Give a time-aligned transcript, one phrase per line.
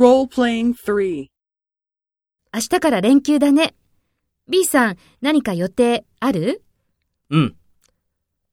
[0.00, 1.28] Role-playing 3.
[2.54, 3.74] 明日から連休だね。
[4.48, 6.62] B さん、何か予定ある？
[7.28, 7.56] うん。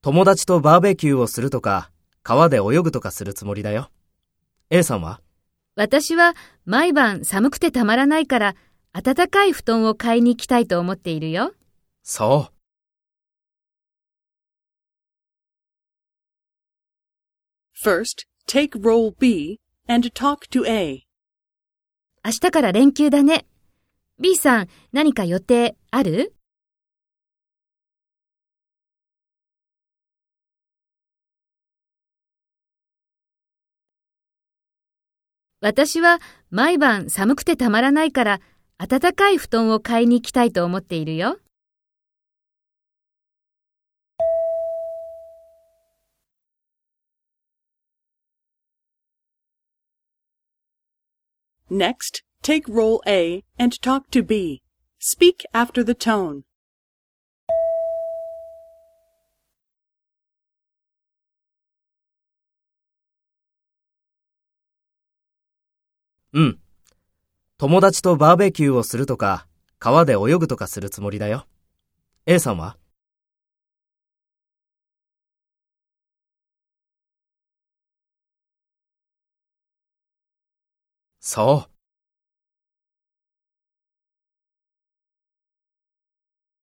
[0.01, 1.89] 友達とバーベキューをするとか、
[2.21, 3.89] 川で泳ぐとかするつもりだよ。
[4.69, 5.21] A さんは？
[5.75, 8.55] 私は毎晩寒くてたまらないから、
[8.91, 11.53] 暖かい布団を買いに行きたいと思っているよ。
[12.03, 12.53] そう。
[17.81, 21.06] First, take role B and talk to A.
[22.27, 23.45] 明日から連休だね。
[24.19, 26.35] B さん、何か予定ある？
[35.61, 38.41] 私は毎晩寒くてたまらないから、
[38.77, 41.39] 暖かい布団を買いに行きたいと思っているよ。
[51.69, 54.61] Next, take role A and talk to B.
[54.99, 56.43] Speak after the tone.
[66.33, 66.59] うん。
[67.57, 69.45] 友達とバーベキューをするとか、
[69.79, 71.47] 川で泳ぐとかするつもりだよ。
[72.25, 72.77] A さんは
[81.19, 81.76] そう。